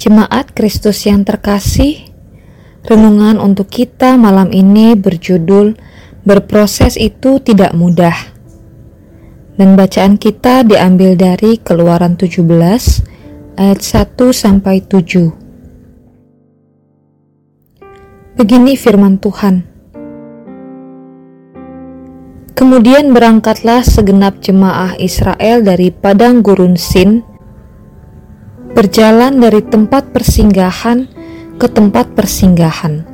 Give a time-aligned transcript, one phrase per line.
[0.00, 2.08] Jemaat Kristus yang terkasih,
[2.88, 5.76] renungan untuk kita malam ini berjudul
[6.24, 8.16] "Berproses itu tidak mudah".
[9.60, 13.04] Dan bacaan kita diambil dari Keluaran 17
[13.60, 15.36] ayat 1 sampai 7.
[18.40, 19.68] Begini firman Tuhan.
[22.56, 27.28] Kemudian berangkatlah segenap jemaah Israel dari padang gurun Sin
[28.72, 31.10] berjalan dari tempat persinggahan
[31.60, 33.04] ke tempat persinggahan,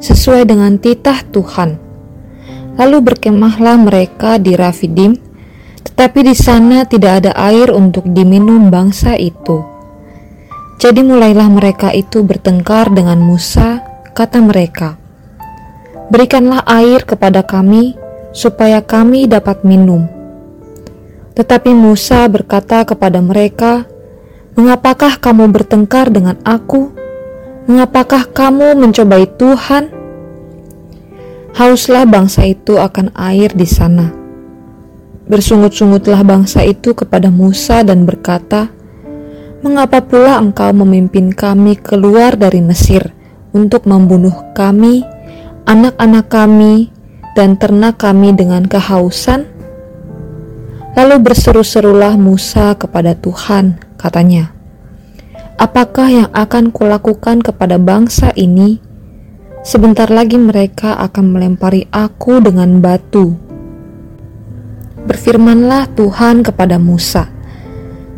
[0.00, 1.78] sesuai dengan titah Tuhan.
[2.74, 5.14] Lalu berkemahlah mereka di Rafidim,
[5.86, 9.62] tetapi di sana tidak ada air untuk diminum bangsa itu.
[10.82, 13.78] Jadi mulailah mereka itu bertengkar dengan Musa,
[14.10, 14.98] kata mereka,
[16.10, 17.96] Berikanlah air kepada kami,
[18.34, 20.04] supaya kami dapat minum.
[21.32, 23.88] Tetapi Musa berkata kepada mereka,
[24.54, 26.94] Mengapakah kamu bertengkar dengan aku?
[27.66, 29.90] Mengapakah kamu mencobai Tuhan?
[31.58, 34.14] Hauslah bangsa itu akan air di sana.
[35.26, 38.70] Bersungut-sungutlah bangsa itu kepada Musa dan berkata,
[39.66, 43.10] Mengapa pula engkau memimpin kami keluar dari Mesir
[43.50, 45.02] untuk membunuh kami,
[45.66, 46.94] anak-anak kami,
[47.34, 49.50] dan ternak kami dengan kehausan?
[50.94, 54.52] Lalu berseru-serulah Musa kepada Tuhan, katanya,
[55.56, 58.82] Apakah yang akan kulakukan kepada bangsa ini?
[59.64, 63.32] Sebentar lagi mereka akan melempari aku dengan batu.
[65.08, 67.30] Berfirmanlah Tuhan kepada Musa,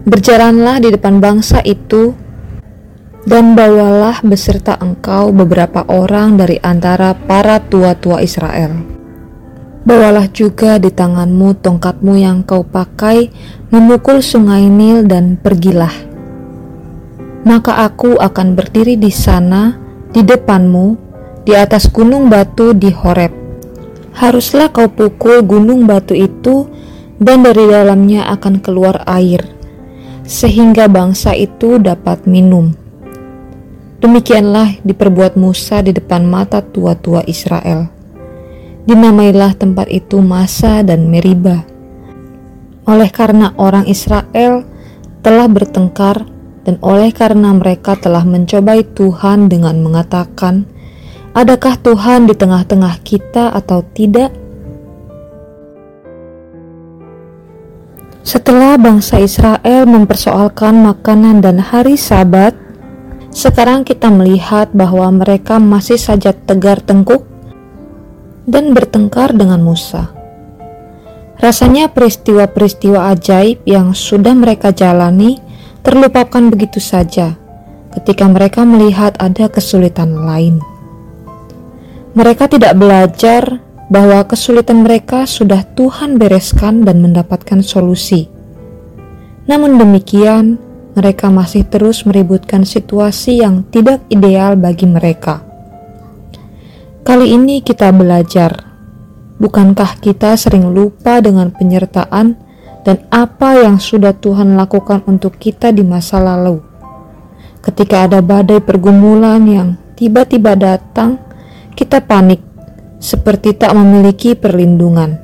[0.08, 2.16] Berjalanlah di depan bangsa itu,
[3.28, 8.95] dan bawalah beserta engkau beberapa orang dari antara para tua-tua Israel.
[9.86, 13.30] Bawalah juga di tanganmu tongkatmu yang kau pakai
[13.70, 15.94] memukul sungai Nil dan pergilah.
[17.46, 19.78] Maka aku akan berdiri di sana,
[20.10, 20.98] di depanmu,
[21.46, 23.30] di atas gunung batu di Horeb.
[24.18, 26.66] Haruslah kau pukul gunung batu itu,
[27.22, 29.46] dan dari dalamnya akan keluar air,
[30.26, 32.74] sehingga bangsa itu dapat minum.
[34.02, 37.95] Demikianlah diperbuat Musa di depan mata tua-tua Israel.
[38.86, 41.76] Dinamailah tempat itu Masa dan Meriba
[42.86, 44.62] oleh karena orang Israel
[45.20, 46.22] telah bertengkar
[46.62, 50.66] dan oleh karena mereka telah mencobai Tuhan dengan mengatakan,
[51.34, 54.30] "Adakah Tuhan di tengah-tengah kita atau tidak?"
[58.26, 62.58] Setelah bangsa Israel mempersoalkan makanan dan hari Sabat,
[63.30, 67.22] sekarang kita melihat bahwa mereka masih saja tegar tengkuk
[68.46, 70.14] dan bertengkar dengan Musa.
[71.36, 75.36] Rasanya peristiwa-peristiwa ajaib yang sudah mereka jalani
[75.84, 77.36] terlupakan begitu saja
[77.92, 80.58] ketika mereka melihat ada kesulitan lain.
[82.16, 83.60] Mereka tidak belajar
[83.92, 88.26] bahwa kesulitan mereka sudah Tuhan bereskan dan mendapatkan solusi.
[89.46, 90.58] Namun demikian,
[90.96, 95.45] mereka masih terus meributkan situasi yang tidak ideal bagi mereka.
[97.06, 98.66] Kali ini kita belajar
[99.36, 102.34] Bukankah kita sering lupa dengan penyertaan
[102.88, 106.64] dan apa yang sudah Tuhan lakukan untuk kita di masa lalu?
[107.60, 111.20] Ketika ada badai pergumulan yang tiba-tiba datang,
[111.76, 112.40] kita panik
[112.96, 115.20] seperti tak memiliki perlindungan.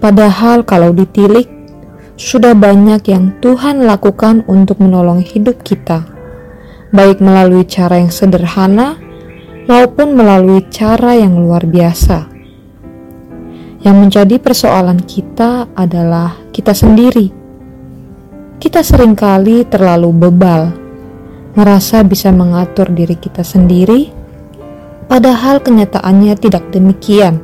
[0.00, 1.46] Padahal, kalau ditilik,
[2.16, 6.08] sudah banyak yang Tuhan lakukan untuk menolong hidup kita,
[6.88, 9.01] baik melalui cara yang sederhana
[9.66, 12.26] maupun melalui cara yang luar biasa.
[13.82, 17.34] Yang menjadi persoalan kita adalah kita sendiri.
[18.62, 20.70] Kita sering kali terlalu bebal,
[21.58, 24.06] merasa bisa mengatur diri kita sendiri,
[25.10, 27.42] padahal kenyataannya tidak demikian.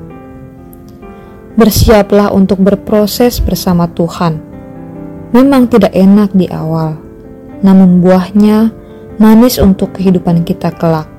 [1.59, 4.39] Bersiaplah untuk berproses bersama Tuhan.
[5.35, 6.95] Memang tidak enak di awal,
[7.67, 8.71] namun buahnya
[9.19, 11.18] manis untuk kehidupan kita kelak.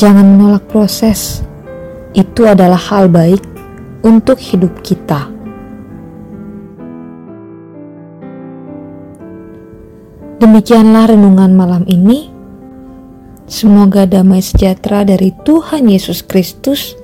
[0.00, 1.44] Jangan menolak proses
[2.16, 3.44] itu adalah hal baik
[4.00, 5.28] untuk hidup kita.
[10.40, 12.32] Demikianlah renungan malam ini.
[13.44, 16.96] Semoga damai sejahtera dari Tuhan Yesus Kristus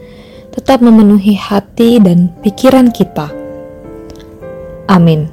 [0.56, 3.28] tetap memenuhi hati dan pikiran kita.
[4.88, 5.28] Amin.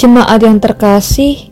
[0.00, 1.51] Jemaat yang terkasih,